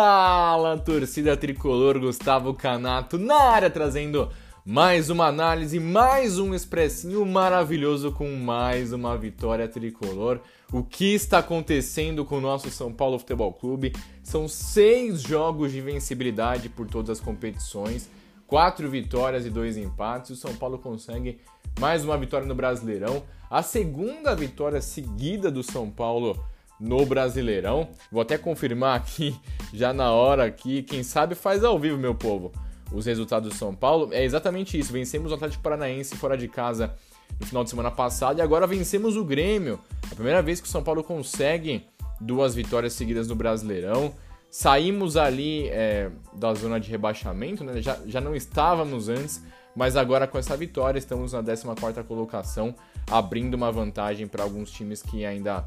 [0.00, 4.30] Fala, torcida tricolor, Gustavo Canato na área trazendo
[4.64, 10.38] mais uma análise, mais um expressinho maravilhoso com mais uma vitória tricolor.
[10.72, 13.92] O que está acontecendo com o nosso São Paulo Futebol Clube?
[14.22, 18.08] São seis jogos de vencibilidade por todas as competições,
[18.46, 20.30] quatro vitórias e dois empates.
[20.30, 21.40] O São Paulo consegue
[21.80, 26.38] mais uma vitória no Brasileirão, a segunda vitória seguida do São Paulo
[26.80, 27.88] no Brasileirão.
[28.10, 29.38] Vou até confirmar aqui,
[29.72, 32.52] já na hora aqui, quem sabe faz ao vivo, meu povo.
[32.92, 34.92] Os resultados do São Paulo é exatamente isso.
[34.92, 36.94] Vencemos o Atlético Paranaense fora de casa
[37.38, 39.78] no final de semana passado e agora vencemos o Grêmio.
[40.10, 41.84] A primeira vez que o São Paulo consegue
[42.20, 44.14] duas vitórias seguidas no Brasileirão.
[44.50, 47.82] Saímos ali é, da zona de rebaixamento, né?
[47.82, 49.42] já, já não estávamos antes,
[49.76, 52.74] mas agora com essa vitória estamos na 14 colocação,
[53.10, 55.66] abrindo uma vantagem para alguns times que ainda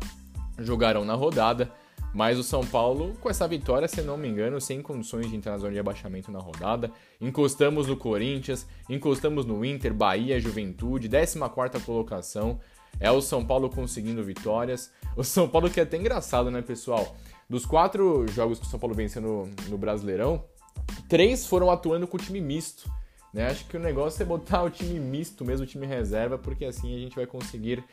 [0.63, 1.71] jogarão na rodada.
[2.13, 5.53] Mas o São Paulo, com essa vitória, se não me engano, sem condições de entrar
[5.53, 6.91] na zona de abaixamento na rodada.
[7.21, 11.39] Encostamos no Corinthians, encostamos no Inter, Bahia, Juventude, 14
[11.85, 12.59] colocação.
[12.99, 14.91] É o São Paulo conseguindo vitórias.
[15.15, 17.15] O São Paulo que é até engraçado, né, pessoal?
[17.49, 20.43] Dos quatro jogos que o São Paulo venceu no, no Brasileirão,
[21.07, 22.91] três foram atuando com o time misto.
[23.33, 23.47] Né?
[23.47, 26.93] Acho que o negócio é botar o time misto mesmo, o time reserva, porque assim
[26.93, 27.83] a gente vai conseguir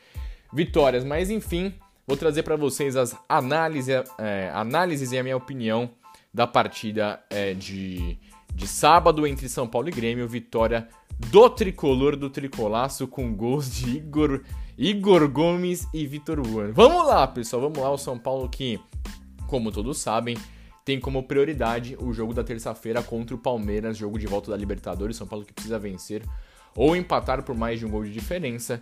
[0.53, 1.03] vitórias.
[1.03, 1.73] Mas enfim,
[2.09, 5.91] Vou trazer para vocês as análises, é, análises e a minha opinião
[6.33, 8.17] da partida é, de,
[8.51, 10.27] de sábado entre São Paulo e Grêmio.
[10.27, 10.89] Vitória
[11.19, 14.41] do tricolor do tricolaço com gols de Igor,
[14.75, 16.73] Igor Gomes e Vitor Bueno.
[16.73, 17.91] Vamos lá, pessoal, vamos lá.
[17.91, 18.79] O São Paulo que,
[19.45, 20.35] como todos sabem,
[20.83, 25.15] tem como prioridade o jogo da terça-feira contra o Palmeiras, jogo de volta da Libertadores.
[25.15, 26.23] São Paulo que precisa vencer
[26.75, 28.81] ou empatar por mais de um gol de diferença.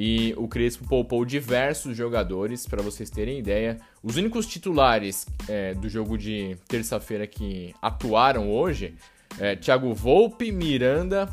[0.00, 3.80] E o Crespo poupou diversos jogadores, para vocês terem ideia.
[4.00, 8.94] Os únicos titulares é, do jogo de terça-feira que atuaram hoje
[9.40, 11.28] é Thiago Volpe, Miranda,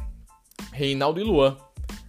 [0.71, 1.55] Reinaldo e Luan.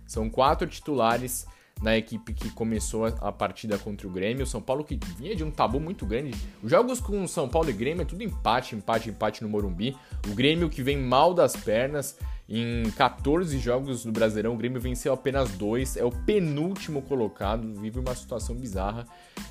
[0.06, 1.46] São quatro titulares
[1.82, 4.44] na equipe que começou a partida contra o Grêmio.
[4.44, 6.34] O São Paulo que vinha de um tabu muito grande.
[6.62, 9.94] Os jogos com São Paulo e Grêmio é tudo empate, empate, empate no Morumbi.
[10.26, 12.16] O Grêmio que vem mal das pernas.
[12.48, 17.98] Em 14 jogos do Brasileirão, o Grêmio venceu apenas dois, é o penúltimo colocado, vive
[17.98, 19.04] uma situação bizarra.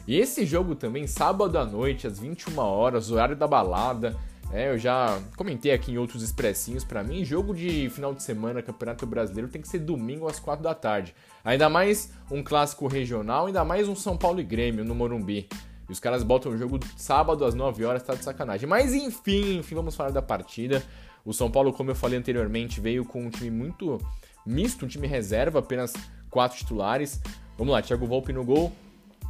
[0.08, 4.16] E esse jogo também, sábado à noite, às 21 horas, horário da balada.
[4.52, 8.62] É, eu já comentei aqui em outros expressinhos, para mim, jogo de final de semana,
[8.62, 11.14] Campeonato Brasileiro, tem que ser domingo às 4 da tarde.
[11.44, 15.50] Ainda mais um clássico regional, ainda mais um São Paulo e Grêmio no Morumbi.
[15.90, 18.68] E os caras botam o jogo sábado às 9 horas, tá de sacanagem.
[18.68, 20.82] Mas enfim, enfim, vamos falar da partida.
[21.26, 24.00] O São Paulo, como eu falei anteriormente, veio com um time muito
[24.46, 25.94] misto, um time reserva, apenas
[26.30, 27.20] quatro titulares.
[27.58, 28.72] Vamos lá, Thiago Volpe no gol.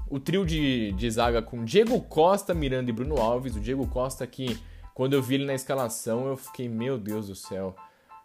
[0.10, 3.56] O trio de, de zaga com Diego Costa, Miranda e Bruno Alves.
[3.56, 4.60] O Diego Costa que,
[4.94, 7.76] quando eu vi ele na escalação, eu fiquei, meu Deus do céu,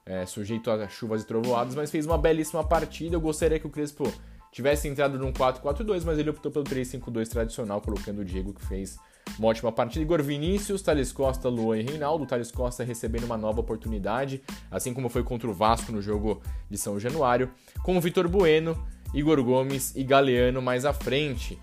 [0.05, 3.15] é, sujeito a chuvas e trovoadas, mas fez uma belíssima partida.
[3.15, 4.13] Eu gostaria que o Crespo
[4.51, 8.99] tivesse entrado num 4-4-2, mas ele optou pelo 3-5-2 tradicional, colocando o Diego, que fez
[9.39, 10.03] uma ótima partida.
[10.03, 12.27] Igor Vinícius, Thales Costa, Luan e Reinaldo.
[12.27, 16.77] Thales Costa recebendo uma nova oportunidade, assim como foi contra o Vasco no jogo de
[16.77, 17.51] São Januário.
[17.83, 18.77] Com o Vitor Bueno,
[19.15, 21.59] Igor Gomes e Galeano mais à frente.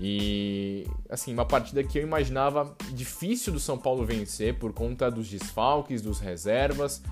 [0.00, 5.28] E assim, uma partida que eu imaginava difícil do São Paulo vencer por conta dos
[5.28, 7.02] desfalques, dos reservas,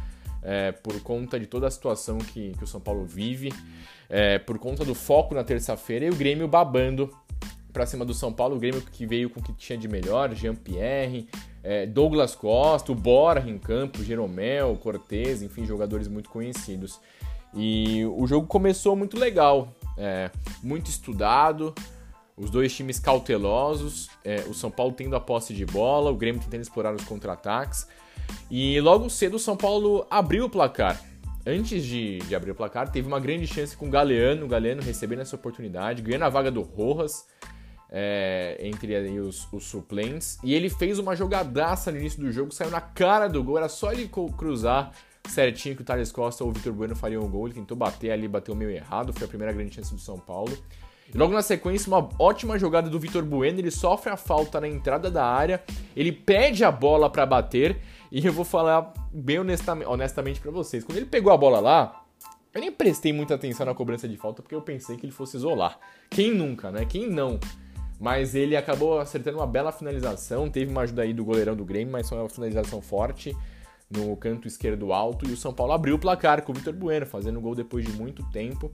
[0.42, 3.52] é, por conta de toda a situação que, que o São Paulo vive,
[4.08, 7.10] é, por conta do foco na terça-feira e o Grêmio babando
[7.76, 10.34] para cima do São Paulo, o Grêmio que veio com o que tinha de melhor,
[10.34, 11.28] Jean-Pierre,
[11.62, 16.98] é, Douglas Costa, o Bora em campo, Jeromel, Cortez, enfim, jogadores muito conhecidos.
[17.54, 19.68] E o jogo começou muito legal,
[19.98, 20.30] é,
[20.62, 21.74] muito estudado,
[22.34, 26.40] os dois times cautelosos, é, o São Paulo tendo a posse de bola, o Grêmio
[26.40, 27.86] tentando explorar os contra-ataques.
[28.50, 30.98] E logo cedo o São Paulo abriu o placar.
[31.46, 34.80] Antes de, de, abrir o placar, teve uma grande chance com o Galeano, o Galeano
[34.80, 37.26] recebendo essa oportunidade, ganhando a vaga do Rojas.
[37.98, 40.38] É, entre os, os suplentes.
[40.44, 43.70] E ele fez uma jogadaça no início do jogo, saiu na cara do gol, era
[43.70, 44.92] só ele cruzar
[45.26, 47.46] certinho que o Thales Costa ou o Vitor Bueno fariam o gol.
[47.46, 50.56] Ele tentou bater ali, bateu meio errado, foi a primeira grande chance do São Paulo.
[51.12, 54.68] E logo na sequência, uma ótima jogada do Vitor Bueno, ele sofre a falta na
[54.68, 55.64] entrada da área,
[55.96, 57.80] ele pede a bola para bater,
[58.12, 60.84] e eu vou falar bem honestamente, honestamente para vocês.
[60.84, 62.04] Quando ele pegou a bola lá,
[62.52, 65.38] eu nem prestei muita atenção na cobrança de falta porque eu pensei que ele fosse
[65.38, 65.78] isolar.
[66.10, 66.84] Quem nunca, né?
[66.84, 67.38] Quem não?
[67.98, 71.92] Mas ele acabou acertando uma bela finalização, teve uma ajuda aí do goleirão do Grêmio,
[71.92, 73.34] mas foi uma finalização forte
[73.90, 77.06] no canto esquerdo alto e o São Paulo abriu o placar com o Vitor Bueno,
[77.06, 78.70] fazendo gol depois de muito tempo.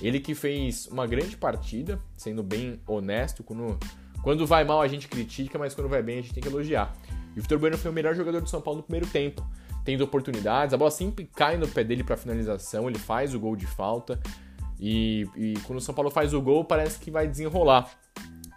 [0.00, 3.78] Ele que fez uma grande partida, sendo bem honesto, quando,
[4.22, 6.94] quando vai mal a gente critica, mas quando vai bem a gente tem que elogiar.
[7.34, 9.44] E o Vitor Bueno foi o melhor jogador do São Paulo no primeiro tempo
[9.84, 13.56] tendo oportunidades, a bola sempre cai no pé dele para finalização, ele faz o gol
[13.56, 14.20] de falta.
[14.78, 17.90] E, e, quando o São Paulo faz o gol, parece que vai desenrolar.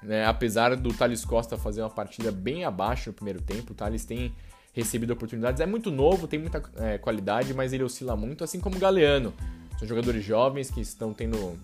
[0.03, 0.25] Né?
[0.25, 4.33] Apesar do Thales Costa fazer uma partida bem abaixo no primeiro tempo, o Thales tem
[4.73, 5.61] recebido oportunidades.
[5.61, 9.33] É muito novo, tem muita é, qualidade, mas ele oscila muito, assim como o Galeano.
[9.77, 11.57] São jogadores jovens que estão tendo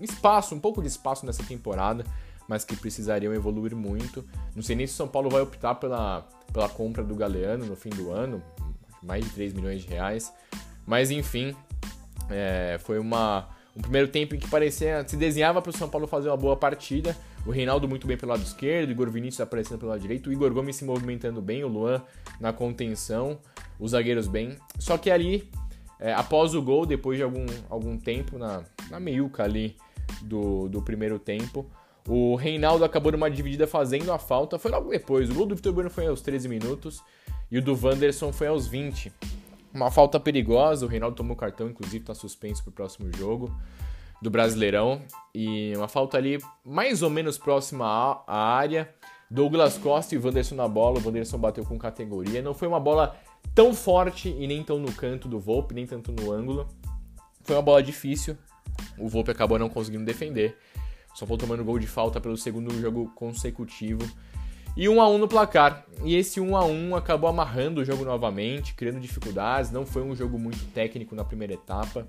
[0.00, 2.04] espaço, um pouco de espaço nessa temporada,
[2.48, 4.24] mas que precisariam evoluir muito.
[4.54, 7.76] Não sei nem se o São Paulo vai optar pela, pela compra do Galeano no
[7.76, 8.42] fim do ano,
[9.02, 10.32] mais de 3 milhões de reais.
[10.86, 11.54] Mas enfim,
[12.30, 13.48] é, foi uma,
[13.78, 16.56] um primeiro tempo em que parecia se desenhava para o São Paulo fazer uma boa
[16.56, 17.16] partida.
[17.46, 20.32] O Reinaldo muito bem pelo lado esquerdo, o Igor Vinícius aparecendo pelo lado direito, o
[20.32, 22.02] Igor Gomes se movimentando bem, o Luan
[22.40, 23.38] na contenção,
[23.78, 24.56] os zagueiros bem.
[24.78, 25.48] Só que ali,
[26.00, 29.76] é, após o gol, depois de algum, algum tempo, na, na meiuca ali
[30.22, 31.64] do, do primeiro tempo,
[32.06, 34.58] o Reinaldo acabou numa dividida fazendo a falta.
[34.58, 35.30] Foi logo depois.
[35.30, 37.02] O gol do Vitor Bueno foi aos 13 minutos
[37.50, 39.12] e o do Wanderson foi aos 20.
[39.78, 43.56] Uma falta perigosa, o Reinaldo tomou cartão, inclusive está suspenso para o próximo jogo
[44.20, 45.00] do Brasileirão.
[45.32, 47.86] E uma falta ali mais ou menos próxima
[48.26, 48.92] à área.
[49.30, 50.98] Douglas Costa e Wanderson na bola.
[50.98, 52.42] O Wanderson bateu com categoria.
[52.42, 53.16] Não foi uma bola
[53.54, 56.66] tão forte e nem tão no canto do Volpe, nem tanto no ângulo.
[57.44, 58.36] Foi uma bola difícil.
[58.98, 60.58] O Volpe acabou não conseguindo defender.
[61.14, 64.02] Só foi tomando gol de falta pelo segundo jogo consecutivo.
[64.78, 65.84] E 1 a 1 no placar.
[66.04, 69.72] E esse 1 a 1 acabou amarrando o jogo novamente, criando dificuldades.
[69.72, 72.06] Não foi um jogo muito técnico na primeira etapa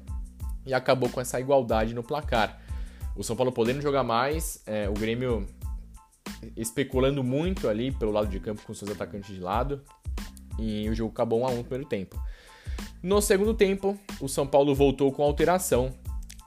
[0.67, 2.61] e acabou com essa igualdade no placar.
[3.15, 5.47] O São Paulo podendo jogar mais, é, o Grêmio
[6.55, 9.81] especulando muito ali pelo lado de campo com seus atacantes de lado.
[10.59, 12.21] E o jogo acabou 1 a 1 no primeiro tempo.
[13.01, 15.91] No segundo tempo, o São Paulo voltou com alteração.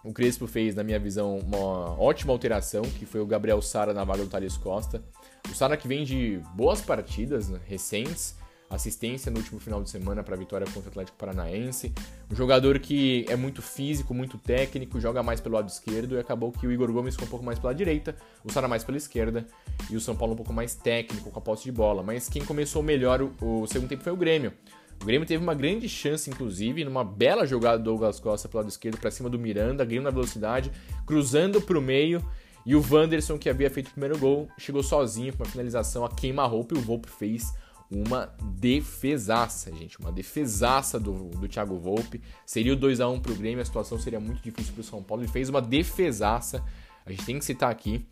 [0.04, 4.04] O Crespo fez, na minha visão, uma ótima alteração, que foi o Gabriel Sara na
[4.04, 5.02] vaga do Thales Costa.
[5.50, 8.36] O Sara que vem de boas partidas né, recentes,
[8.74, 11.92] assistência no último final de semana para a vitória contra o Atlético Paranaense.
[12.30, 16.50] Um jogador que é muito físico, muito técnico, joga mais pelo lado esquerdo e acabou
[16.50, 19.46] que o Igor Gomes ficou um pouco mais pela direita, o Sara mais pela esquerda
[19.90, 22.02] e o São Paulo um pouco mais técnico com a posse de bola.
[22.02, 24.54] Mas quem começou melhor o, o segundo tempo foi o Grêmio.
[25.02, 28.70] O Grêmio teve uma grande chance, inclusive, numa bela jogada do Douglas Costa pelo lado
[28.70, 30.70] esquerdo para cima do Miranda, Grêmio na velocidade,
[31.04, 32.24] cruzando para o meio
[32.64, 36.08] e o Wanderson, que havia feito o primeiro gol, chegou sozinho com uma finalização a
[36.08, 37.52] queima-roupa e o Volpe fez
[37.90, 39.98] uma defesaça, gente.
[39.98, 42.22] Uma defesaça do, do Thiago Volpe.
[42.46, 45.22] Seria o 2 a 1 pro Grêmio, a situação seria muito difícil pro São Paulo.
[45.22, 46.64] Ele fez uma defesaça,
[47.04, 48.06] a gente tem que citar aqui.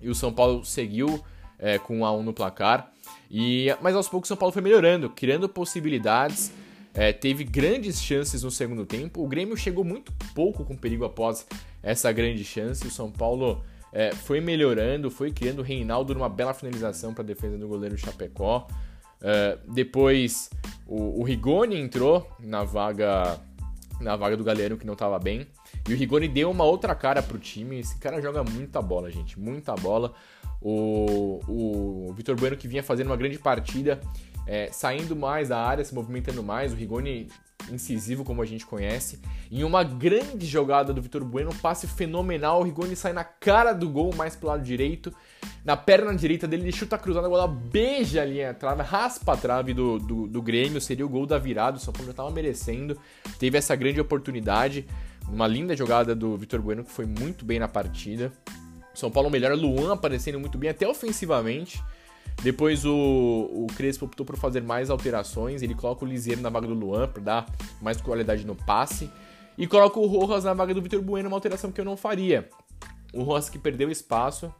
[0.00, 1.22] E o São Paulo seguiu
[1.58, 2.90] é, com 1 a 1 no placar.
[3.30, 6.52] E, mas aos poucos o São Paulo foi melhorando, criando possibilidades.
[6.94, 9.22] É, teve grandes chances no segundo tempo.
[9.22, 11.46] O Grêmio chegou muito pouco com perigo após
[11.82, 12.86] essa grande chance.
[12.86, 17.26] O São Paulo é, foi melhorando, foi criando o Reinaldo numa bela finalização para a
[17.26, 18.66] defesa do goleiro Chapecó.
[19.22, 20.48] É, depois
[20.86, 23.38] o, o, Rigoni entrou na vaga
[24.00, 25.46] na vaga do Galeno que não estava bem.
[25.88, 27.80] E o Rigoni deu uma outra cara pro time.
[27.80, 30.14] Esse cara joga muita bola, gente, muita bola.
[30.62, 34.00] O, o Vitor Bueno que vinha fazendo uma grande partida,
[34.46, 36.72] é, saindo mais da área, se movimentando mais.
[36.72, 37.28] O Rigoni
[37.70, 39.20] incisivo, como a gente conhece.
[39.50, 42.60] Em uma grande jogada do Vitor Bueno, um passe fenomenal.
[42.60, 45.12] O Rigoni sai na cara do gol, mais pro lado direito.
[45.64, 49.36] Na perna direita dele, ele chuta cruzada, a bola beija a linha trave, raspa a
[49.36, 50.80] trave do, do, do Grêmio.
[50.80, 51.76] Seria o gol da virada.
[51.76, 52.98] O São Paulo já estava merecendo.
[53.38, 54.86] Teve essa grande oportunidade.
[55.28, 58.32] Uma linda jogada do Vitor Bueno, que foi muito bem na partida.
[58.94, 61.82] São Paulo melhor, Luan aparecendo muito bem, até ofensivamente.
[62.42, 65.62] Depois o, o Crespo optou por fazer mais alterações.
[65.62, 67.46] Ele coloca o Liseiro na vaga do Luan para dar
[67.80, 69.10] mais qualidade no passe.
[69.58, 72.48] E coloca o Rojas na vaga do Vitor Bueno, uma alteração que eu não faria.
[73.12, 74.52] O Rojas que perdeu espaço,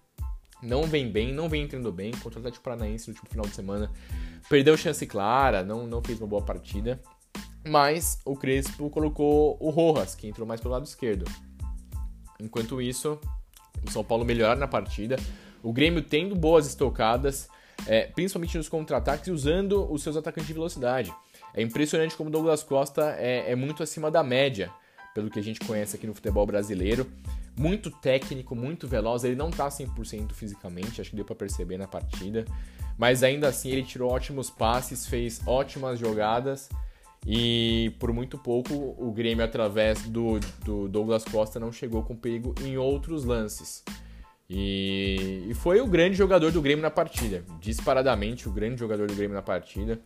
[0.62, 3.54] não vem bem, não vem entrando bem contra o Atlético Paranaense no último final de
[3.54, 3.90] semana.
[4.48, 7.00] Perdeu chance clara, não, não fez uma boa partida.
[7.66, 11.24] Mas o Crespo colocou o Rojas, que entrou mais pelo lado esquerdo.
[12.38, 13.18] Enquanto isso,
[13.86, 15.16] o São Paulo melhorar na partida.
[15.62, 17.48] O Grêmio tendo boas estocadas,
[17.86, 21.12] é, principalmente nos contra-ataques, usando os seus atacantes de velocidade.
[21.54, 24.70] É impressionante como Douglas Costa é, é muito acima da média,
[25.14, 27.06] pelo que a gente conhece aqui no futebol brasileiro.
[27.58, 29.24] Muito técnico, muito veloz.
[29.24, 32.44] Ele não tá 100% fisicamente, acho que deu para perceber na partida.
[32.96, 36.68] Mas ainda assim, ele tirou ótimos passes, fez ótimas jogadas.
[37.26, 42.54] E por muito pouco, o Grêmio, através do, do Douglas Costa, não chegou com perigo
[42.62, 43.84] em outros lances.
[44.52, 47.44] E, e, foi o grande jogador do Grêmio na partida.
[47.60, 50.00] Disparadamente, o grande jogador do Grêmio na partida.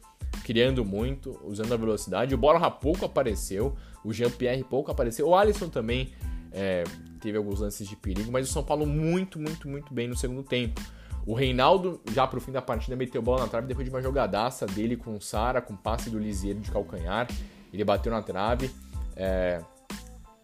[0.45, 2.35] Criando muito, usando a velocidade.
[2.35, 3.75] O Borja pouco apareceu.
[4.05, 5.29] O Jean-Pierre pouco apareceu.
[5.29, 6.13] O Alisson também
[6.53, 6.85] é,
[7.23, 8.31] teve alguns lances de perigo.
[8.31, 10.79] Mas o São Paulo muito, muito, muito bem no segundo tempo.
[11.25, 14.67] O Reinaldo, já pro fim da partida, meteu bola na trave depois de uma jogadaça
[14.67, 17.29] dele com o Sara, com passe do Lisieiro de calcanhar.
[17.73, 18.71] Ele bateu na trave.
[19.17, 19.63] É,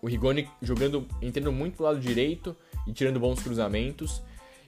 [0.00, 2.56] o Rigoni jogando, entrando muito pro lado direito
[2.90, 4.20] e tirando bons cruzamentos.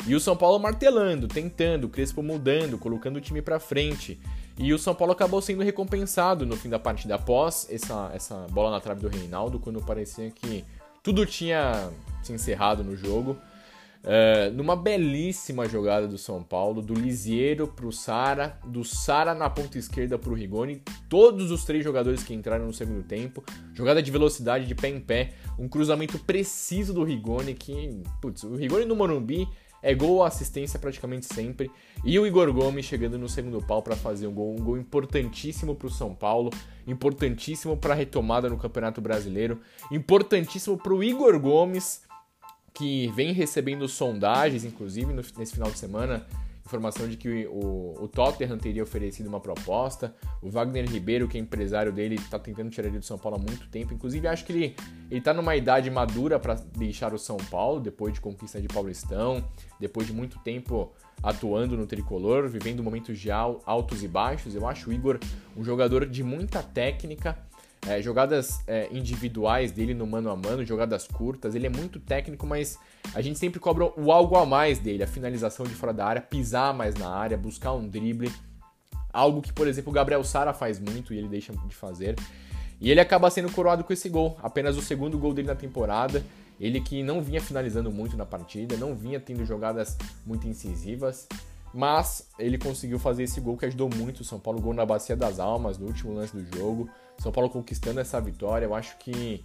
[0.06, 4.18] E o São Paulo martelando, tentando, Crespo mudando, colocando o time para frente.
[4.58, 8.70] E o São Paulo acabou sendo recompensado no fim da partida após essa, essa bola
[8.70, 10.64] na trave do Reinaldo, quando parecia que
[11.02, 11.90] tudo tinha
[12.22, 13.36] se encerrado no jogo.
[14.02, 19.78] Uh, numa belíssima jogada do São Paulo, do Lisiero pro Sara, do Sara na ponta
[19.78, 24.64] esquerda pro Rigoni, todos os três jogadores que entraram no segundo tempo, jogada de velocidade
[24.64, 29.46] de pé em pé, um cruzamento preciso do Rigoni que, putz, o Rigoni no Morumbi
[29.82, 31.70] é gol ou assistência praticamente sempre,
[32.02, 35.74] e o Igor Gomes chegando no segundo pau para fazer um gol, um gol importantíssimo
[35.74, 36.48] para o São Paulo,
[36.86, 42.04] importantíssimo para a retomada no Campeonato Brasileiro, importantíssimo para o Igor Gomes
[42.72, 46.26] que vem recebendo sondagens, inclusive nesse final de semana,
[46.72, 50.14] informação de que o, o Tottenham teria oferecido uma proposta.
[50.40, 53.38] O Wagner Ribeiro, que é empresário dele, está tentando tirar ele do São Paulo há
[53.38, 53.92] muito tempo.
[53.92, 54.76] Inclusive, acho que ele
[55.10, 59.44] está numa idade madura para deixar o São Paulo, depois de conquista de Paulistão,
[59.78, 60.90] depois de muito tempo
[61.22, 64.54] atuando no tricolor, vivendo momentos de altos e baixos.
[64.54, 65.18] Eu acho o Igor
[65.56, 67.38] um jogador de muita técnica
[67.86, 72.46] é, jogadas é, individuais dele no mano a mano, jogadas curtas, ele é muito técnico,
[72.46, 72.78] mas
[73.14, 76.22] a gente sempre cobra o algo a mais dele, a finalização de fora da área,
[76.22, 78.30] pisar mais na área, buscar um drible,
[79.12, 82.16] algo que, por exemplo, o Gabriel Sara faz muito e ele deixa de fazer.
[82.80, 86.22] E ele acaba sendo coroado com esse gol, apenas o segundo gol dele na temporada.
[86.60, 91.28] Ele que não vinha finalizando muito na partida, não vinha tendo jogadas muito incisivas.
[91.74, 95.16] Mas ele conseguiu fazer esse gol que ajudou muito o São Paulo, gol na Bacia
[95.16, 96.88] das Almas, no último lance do jogo.
[97.22, 99.44] São Paulo conquistando essa vitória, eu acho que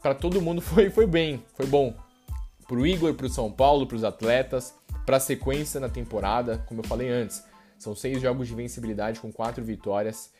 [0.00, 1.94] para todo mundo foi, foi bem, foi bom.
[2.66, 4.74] Pro Igor, pro São Paulo, pros atletas,
[5.04, 7.44] pra sequência na temporada, como eu falei antes.
[7.78, 10.30] São seis jogos de vencibilidade com quatro vitórias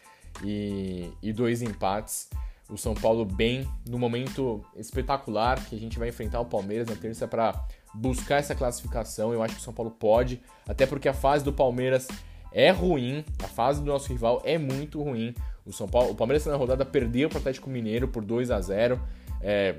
[0.45, 2.29] e, e dois empates.
[2.69, 6.95] O São Paulo bem no momento espetacular que a gente vai enfrentar o Palmeiras na
[6.95, 9.33] terça para buscar essa classificação.
[9.33, 12.07] Eu acho que o São Paulo pode, até porque a fase do Palmeiras
[12.53, 15.35] é ruim, a fase do nosso rival é muito ruim.
[15.71, 18.61] O São Paulo, o Palmeiras na rodada perdeu para o Atlético Mineiro por 2 a
[18.61, 19.01] 0.
[19.41, 19.77] É,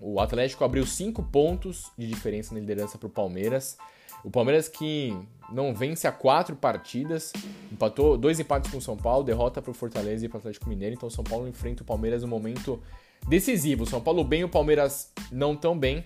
[0.00, 3.78] o Atlético abriu 5 pontos de diferença na liderança para o Palmeiras.
[4.24, 5.16] O Palmeiras que
[5.52, 7.32] não vence a quatro partidas,
[7.72, 10.68] empatou dois empates com o São Paulo, derrota para o Fortaleza e para o Atlético
[10.68, 10.94] Mineiro.
[10.94, 12.82] Então o São Paulo enfrenta o Palmeiras no momento
[13.28, 13.84] decisivo.
[13.84, 16.04] O São Paulo bem, o Palmeiras não tão bem.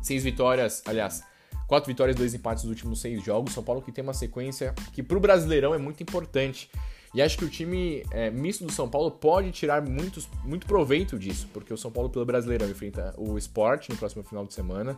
[0.00, 1.24] Seis vitórias, aliás,
[1.66, 3.52] quatro vitórias, dois empates nos últimos seis jogos.
[3.52, 6.70] São Paulo que tem uma sequência que para o Brasileirão é muito importante.
[7.18, 11.18] E acho que o time é, misto do São Paulo pode tirar muitos, muito proveito
[11.18, 14.96] disso, porque o São Paulo pelo Brasileirão enfrenta o Sport no próximo final de semana,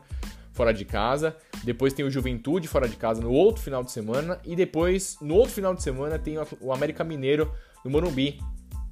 [0.53, 1.35] fora de casa.
[1.65, 4.39] Depois tem o Juventude fora de casa no outro final de semana.
[4.45, 7.51] E depois, no outro final de semana, tem o América Mineiro
[7.83, 8.39] no Morumbi.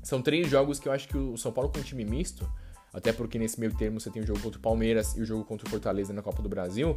[0.03, 2.49] São três jogos que eu acho que o São Paulo com time misto
[2.93, 5.45] até porque nesse meio termo você tem o jogo contra o Palmeiras e o jogo
[5.45, 6.95] contra o Fortaleza na Copa do Brasil,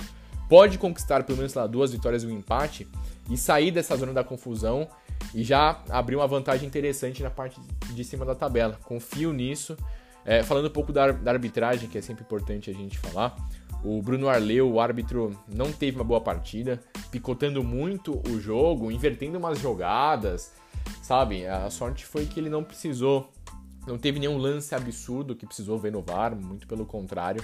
[0.51, 2.85] pode conquistar pelo menos lá duas vitórias e um empate
[3.29, 4.85] e sair dessa zona da confusão
[5.33, 7.57] e já abrir uma vantagem interessante na parte
[7.93, 8.77] de cima da tabela.
[8.83, 9.77] Confio nisso.
[10.25, 13.33] É, falando um pouco da, da, arbitragem, que é sempre importante a gente falar,
[13.81, 19.37] o Bruno Arleu, o árbitro, não teve uma boa partida, picotando muito o jogo, invertendo
[19.37, 20.51] umas jogadas,
[21.01, 21.47] sabe?
[21.47, 23.31] A sorte foi que ele não precisou
[23.87, 27.41] não teve nenhum lance absurdo que precisou ver no VAR, muito pelo contrário.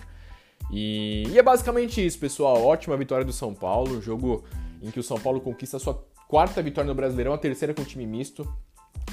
[0.72, 2.64] E, e, é basicamente isso, pessoal.
[2.64, 4.44] Ótima vitória do São Paulo, jogo
[4.82, 7.82] em que o São Paulo conquista a sua quarta vitória no Brasileirão, a terceira com
[7.82, 8.48] o time misto,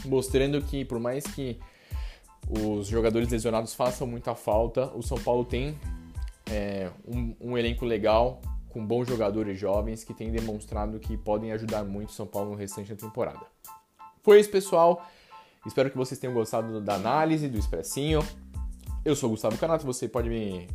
[0.05, 1.59] mostrando que por mais que
[2.49, 5.79] os jogadores lesionados façam muita falta, o São Paulo tem
[6.51, 11.85] é, um, um, elenco legal, com bons jogadores jovens que tem demonstrado que podem ajudar
[11.85, 13.47] muito o São Paulo no restante da temporada.
[14.23, 15.07] Foi isso, pessoal.
[15.65, 18.21] Espero que vocês tenham gostado da análise, do expressinho.
[19.05, 20.67] Eu sou o Gustavo Canato, você pode me,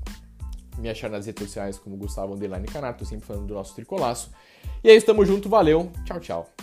[0.79, 4.31] me achar nas redes sociais como Gustavo Underline Canato, sempre falando do nosso tricolaço.
[4.83, 6.53] E é isso, tamo junto, valeu, tchau, tchau.